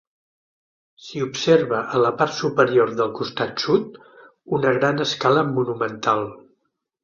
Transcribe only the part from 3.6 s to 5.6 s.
sud, una gran escala